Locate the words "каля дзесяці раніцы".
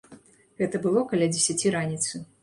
1.11-2.23